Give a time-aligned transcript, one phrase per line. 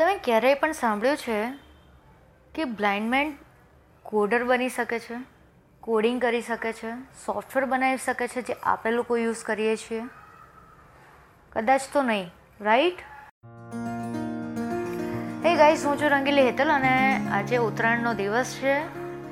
[0.00, 1.52] તમે ક્યારેય પણ સાંભળ્યું છે
[2.54, 3.36] કે બ્લાઇન્ડ મેન
[4.02, 5.14] કોડર બની શકે છે?
[5.80, 6.92] કોડિંગ કરી શકે છે?
[7.26, 10.02] સોફ્ટવેર બનાવી શકે છે જે આપણે લોકો યુઝ કરીએ છીએ?
[11.52, 12.98] કદાચ તો નહીં રાઈટ
[15.46, 18.78] એ ગાઈસ હું છું રંગીલી હેતલ અને આજે ઉત્તરાયણનો દિવસ છે.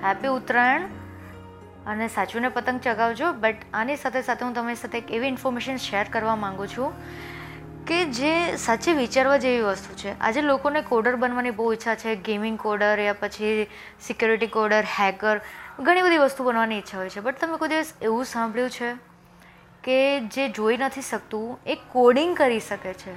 [0.03, 0.83] હેપી ઉત્તરાયણ.
[1.87, 6.07] અને સાચુંને પતંગ ચગાવજો બટ આની સાથે સાથે હું તમારી સાથે એક એવી ઇન્ફોર્મેશન શેર
[6.13, 6.93] કરવા માંગુ છું
[7.89, 10.19] કે જે સાચે વિચારવા જેવી વસ્તુ છે.
[10.21, 12.17] આજે લોકોને કોડર બનવાની બહુ ઈચ્છા છે.
[12.17, 13.67] ગેમિંગ કોડર યા પછી
[14.01, 15.41] સિક્યોરિટી કોડર હેકર
[15.81, 17.21] ઘણી બધી વસ્તુ બનવાની ઈચ્છા હોય છે.
[17.21, 18.93] બટ તમે કોઈ દિવસ એવું સાંભળ્યું છે
[19.85, 23.13] કે જે જોઈ નથી શકતું, એ કોડિંગ કરી શકે છે?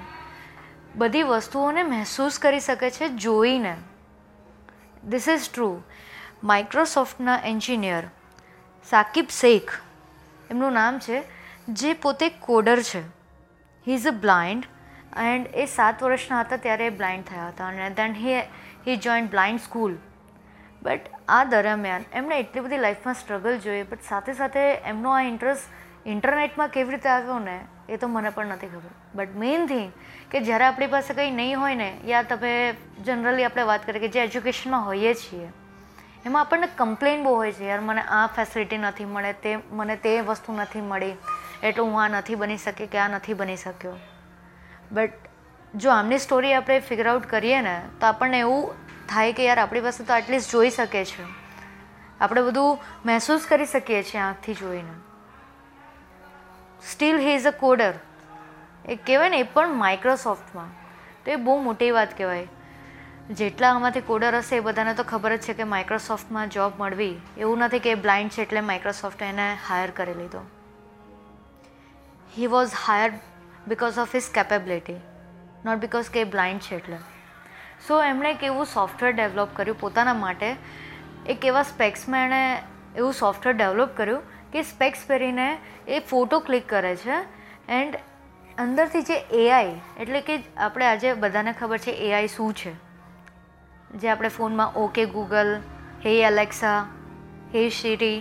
[0.95, 3.78] બધી વસ્તુઓને મહેસૂસ કરી શકે છે જોઈને.
[5.08, 5.81] ધીસ ઇઝ ટ્રુ
[6.44, 8.03] માઇક્રોસોફ્ટના એન્જિનિયર
[8.90, 9.72] સાકિબ શેખ,
[10.50, 11.23] એમનું નામ છે,
[11.70, 13.20] જે પોતે કોડર છે.
[13.88, 14.66] He is a blind
[15.26, 17.67] and એ સાત વર્ષના હતા ત્યારે એ બ્લાઇન્ડ થયા હતા.
[17.67, 18.39] અને then he
[18.88, 19.95] he join blind school
[20.81, 26.09] but આ દરમિયાન એમણે એટલી બધી લાઈફમાં સ્ટ્રગલ જોઈએ બટ સાથે સાથે એમનો આ ઇન્ટરેસ્ટ
[26.14, 27.58] ઇન્ટરનેટમાં કેવી રીતે આવ્યો ને,
[27.89, 28.94] એ તો મને પણ નથી ખબર.
[29.16, 29.91] બટ મેઇન થિંગ
[30.31, 32.53] કે જ્યારે આપણી પાસે કંઈ નહીં હોય ને, યા તમે
[33.06, 35.50] જનરલી આપણે વાત કરીએ કે જે એજ્યુકેશનમાં હોઈએ છીએ,
[36.25, 40.16] એમાં આપણને કમ્પ્લેન બહુ હોય છે, યાર, મને આ ફેસિલિટી નથી મળે, તે, મને તે
[40.22, 41.16] વસ્તુ નથી મળી.
[41.64, 43.98] એટલે હું આ નથી બની શકી કે આ નથી બની શક્યો.
[44.92, 45.12] બટ
[45.76, 48.73] જો આમની સ્ટોરી આપણે ફિગર આઉટ કરીએ ને, તો આપણને એવું
[49.08, 51.23] થાય કે યાર આપણી પાસે તો એટલીસ્ટ જોઈ શકે છે.
[52.22, 54.95] આપણે બધું મહેસૂસ કરી શકીએ છીએ આંખથી જોઈને.
[56.92, 57.94] Still he is a coder
[58.86, 60.72] એ કહેવાય ને, એ પણ માઇક્રોસોફ્ટમાં
[61.25, 62.48] તો એ બહુ મોટી વાત કહેવાય.
[63.31, 67.22] જેટલા આમાંથી કોડર હશે એ બધાને તો ખબર જ છે કે માઇક્રોસોફ્ટમાં જોબ મળવી.
[67.38, 70.42] એવું નથી કે એ બ્લાઇન્ડ છે એટલે માઇક્રોસોફ્ટ એને હાયર કરી લીધો.
[72.34, 73.08] He was hire
[73.68, 75.00] because of his capability
[75.66, 77.00] not because કે બ્લાઇન્ડ છે એટલે.
[77.88, 80.52] સો એમણે એક એવું સોફ્ટવેર ડેવલપ કર્યું પોતાના માટે.
[81.28, 82.64] એક એવા સ્પેક્સમાં એણે
[82.96, 85.50] એવું સોફ્ટવેર ડેવલપ કર્યું કે સ્પેક્સ પહેરીને
[85.88, 87.20] એ ફોટો ક્લિક કરે છે
[87.80, 88.00] એન્ડ
[88.58, 92.75] અંદરથી જે એઆઈ એટલે કે આપણે આજે બધાને ખબર છે એઆઈ શું છે.
[93.97, 95.56] જે આપણે ફોનમાં okay Google
[96.06, 96.80] hey Alexa
[97.53, 98.18] hey શીરી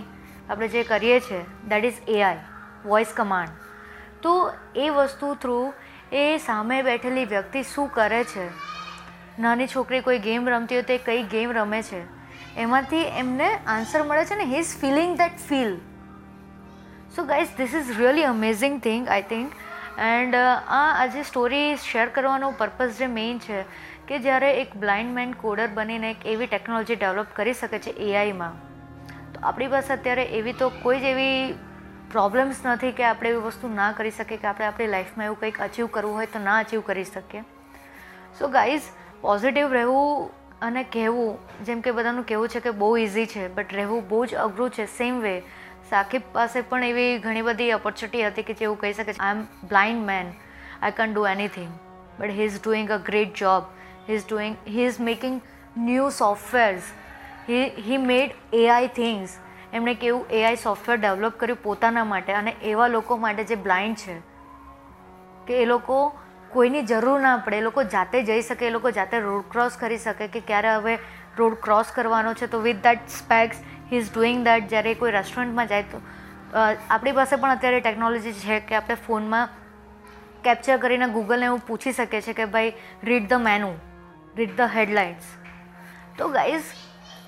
[0.49, 2.39] આપણે જે કરીએ છીએ that is AI
[2.85, 3.60] voice command
[4.21, 5.73] તો એ વસ્તુ થ્રુ
[6.11, 8.47] એ સામે બેઠેલી વ્યક્તિ શું કરે છે?
[9.39, 12.21] નાની છોકરી કોઈ ગેમ રમતી હોય તો એ કઈ ગેમ રમે છે?
[12.57, 15.77] એમાંથી એમને આન્સર મળે છે ને he is feeling that feel
[17.15, 19.51] so guys this is really amazing thing I think
[19.99, 23.63] and આ આજે સ્ટોરી શેર કરવાનો પર્પઝ જે મેઇન છે
[24.07, 28.55] કે જ્યારે એક બ્લાઇન્ડ મેન કોડર બનીને એક એવી ટેકનોલોજી ડેવલપ કરી શકે છે એઆઈમાં
[29.33, 31.55] તો આપણી પાસે અત્યારે એવી તો કોઈ જ એવી
[32.11, 35.61] પ્રોબ્લેમ્સ નથી કે આપણે એવી વસ્તુ ના કરી શકીએ કે આપણે આપણી લાઈફમાં એવું કંઈક
[35.61, 37.41] અચીવ કરવું હોય તો ના અચીવ કરી શકીએ.
[38.39, 38.81] સો ગાઈઝ
[39.21, 44.09] પોઝિટિવ રહેવું અને કહેવું, જેમ કે બધાનું કહેવું છે કે બહુ ઇઝી છે બટ રહેવું
[44.09, 45.39] બહુ જ અઘરું છે સેમ વે
[45.89, 49.35] સાકિબ પાસે પણ એવી ઘણી બધી ઓપોર્ચ્યુનિટી હતી કે જે એવું કહી શકે છે I
[49.35, 50.33] am blind man
[50.81, 51.71] I can do anything
[52.19, 53.63] but he is doing a great job
[54.07, 55.41] he is doing he is making
[55.77, 56.81] new softwares
[57.49, 59.37] he he made AI things
[59.73, 64.15] એમણે કેવું એઆઈ સોફ્ટવેર ડેવલપ કર્યું પોતાના માટે અને એવા લોકો માટે જે બ્લાઇન્ડ છે,
[65.47, 65.97] કે એ લોકો
[66.51, 69.97] કોઈની જરૂર ના પડે, એ લોકો જાતે જઈ શકે, એ લોકો જાતે રોડ ક્રોસ કરી
[69.97, 70.97] શકે કે ક્યારે હવે
[71.37, 72.47] રોડ ક્રોસ કરવાનો છે.
[72.47, 73.57] તો with that specs
[73.91, 76.01] he is doing that જ્યારે કોઈ રેસ્ટોરન્ટમાં જાય તો
[76.89, 79.49] આપણી પાસે પણ અત્યારે ટેકનોલોજી છે કે આપણે ફોનમાં
[80.43, 83.73] કેપ્ચર કરીને ગૂગલને એવું પૂછી શકીએ છીએ કે ભાઈ read the menu
[84.35, 85.33] read the headlines
[86.17, 86.71] તો guys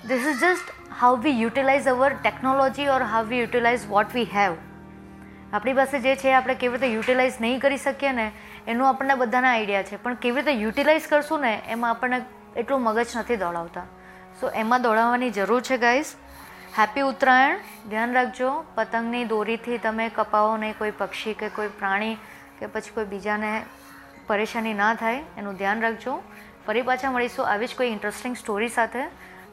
[0.08, 4.54] this is just how we utilize our technology or how we utilize what we have
[5.52, 8.26] આપણી પાસે જે છે, આપણે કેવી રીતે યુટિલાઇઝ નહીં કરી શકીએ ને,
[8.66, 9.96] એનું આપણને બધાના આઈડિયા છે.
[9.96, 12.18] પણ કેવી રીતે યુટિલાઇઝ કરશું ને, એમાં આપણને
[12.56, 13.86] એટલું મગજ નથી દોડાવતા.
[14.40, 16.14] સો એમાં દોડાવવાની જરૂર છે ગાઈઝ
[16.78, 17.58] હેપી ઉત્તરાયણ.
[17.90, 22.18] ધ્યાન રાખજો, પતંગની દોરીથી તમે કપાવો નહીં કોઈ પક્ષી કે કોઈ પ્રાણી
[22.60, 23.52] કે પછી કોઈ બીજાને
[24.26, 26.22] પરેશાની ના થાય, એનું ધ્યાન રાખજો.
[26.66, 29.06] ફરી પાછા મળીશું આવી જ કોઈ ઇન્ટરેસ્ટિંગ સ્ટોરી સાથે.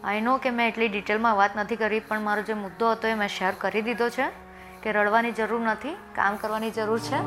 [0.03, 3.15] આઈ નો કે મેં એટલી ડિટેલમાં વાત નથી કરી, પણ મારો જે મુદ્દો હતો એ
[3.15, 4.25] મેં શેર કરી દીધો છે
[4.83, 7.19] કે રડવાની જરૂર નથી, કામ કરવાની જરૂર છે.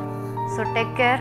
[0.57, 1.19] સો ટેક કેર